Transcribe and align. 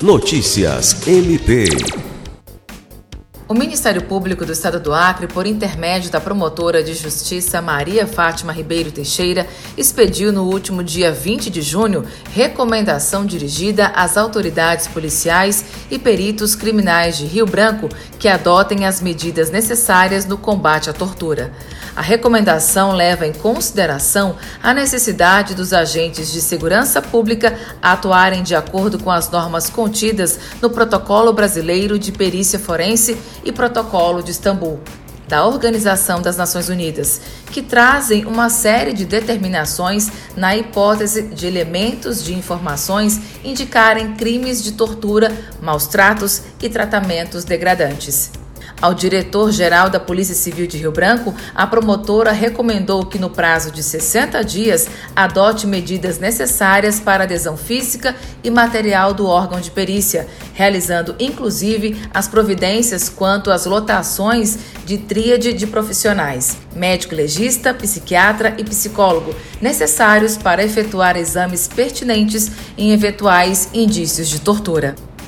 Notícias 0.00 1.08
MP. 1.08 1.64
O 3.48 3.54
Ministério 3.54 4.00
Público 4.02 4.46
do 4.46 4.52
Estado 4.52 4.78
do 4.78 4.94
Acre, 4.94 5.26
por 5.26 5.44
intermédio 5.44 6.08
da 6.08 6.20
promotora 6.20 6.84
de 6.84 6.94
justiça 6.94 7.60
Maria 7.60 8.06
Fátima 8.06 8.52
Ribeiro 8.52 8.92
Teixeira, 8.92 9.44
expediu 9.76 10.32
no 10.32 10.44
último 10.44 10.84
dia 10.84 11.10
20 11.10 11.50
de 11.50 11.62
junho 11.62 12.04
recomendação 12.32 13.26
dirigida 13.26 13.88
às 13.88 14.16
autoridades 14.16 14.86
policiais 14.86 15.64
e 15.90 15.98
peritos 15.98 16.54
criminais 16.54 17.18
de 17.18 17.26
Rio 17.26 17.46
Branco 17.46 17.88
que 18.20 18.28
adotem 18.28 18.86
as 18.86 19.00
medidas 19.00 19.50
necessárias 19.50 20.24
no 20.24 20.38
combate 20.38 20.88
à 20.88 20.92
tortura. 20.92 21.52
A 21.98 22.00
recomendação 22.00 22.92
leva 22.92 23.26
em 23.26 23.32
consideração 23.32 24.36
a 24.62 24.72
necessidade 24.72 25.52
dos 25.52 25.72
agentes 25.72 26.30
de 26.30 26.40
segurança 26.40 27.02
pública 27.02 27.58
atuarem 27.82 28.44
de 28.44 28.54
acordo 28.54 29.00
com 29.00 29.10
as 29.10 29.28
normas 29.28 29.68
contidas 29.68 30.38
no 30.62 30.70
Protocolo 30.70 31.32
Brasileiro 31.32 31.98
de 31.98 32.12
Perícia 32.12 32.56
Forense 32.56 33.18
e 33.42 33.50
Protocolo 33.50 34.22
de 34.22 34.30
Istambul, 34.30 34.78
da 35.26 35.44
Organização 35.44 36.22
das 36.22 36.36
Nações 36.36 36.68
Unidas, 36.68 37.20
que 37.50 37.62
trazem 37.62 38.26
uma 38.26 38.48
série 38.48 38.92
de 38.92 39.04
determinações 39.04 40.08
na 40.36 40.56
hipótese 40.56 41.22
de 41.22 41.48
elementos 41.48 42.22
de 42.22 42.32
informações 42.32 43.20
indicarem 43.42 44.14
crimes 44.14 44.62
de 44.62 44.70
tortura, 44.70 45.36
maus 45.60 45.88
tratos 45.88 46.42
e 46.62 46.68
tratamentos 46.68 47.42
degradantes. 47.42 48.37
Ao 48.80 48.94
diretor-geral 48.94 49.90
da 49.90 49.98
Polícia 49.98 50.34
Civil 50.34 50.66
de 50.66 50.78
Rio 50.78 50.92
Branco, 50.92 51.34
a 51.54 51.66
promotora 51.66 52.30
recomendou 52.30 53.04
que, 53.04 53.18
no 53.18 53.28
prazo 53.28 53.72
de 53.72 53.82
60 53.82 54.42
dias, 54.44 54.86
adote 55.16 55.66
medidas 55.66 56.18
necessárias 56.18 57.00
para 57.00 57.24
adesão 57.24 57.56
física 57.56 58.14
e 58.42 58.50
material 58.50 59.12
do 59.12 59.26
órgão 59.26 59.60
de 59.60 59.70
perícia, 59.70 60.28
realizando 60.54 61.16
inclusive 61.18 62.00
as 62.14 62.28
providências 62.28 63.08
quanto 63.08 63.50
às 63.50 63.66
lotações 63.66 64.58
de 64.84 64.98
tríade 64.98 65.52
de 65.52 65.66
profissionais, 65.66 66.56
médico 66.74 67.14
legista, 67.14 67.74
psiquiatra 67.74 68.54
e 68.58 68.64
psicólogo, 68.64 69.34
necessários 69.60 70.36
para 70.36 70.64
efetuar 70.64 71.16
exames 71.16 71.66
pertinentes 71.66 72.50
em 72.76 72.92
eventuais 72.92 73.68
indícios 73.74 74.28
de 74.28 74.40
tortura. 74.40 75.07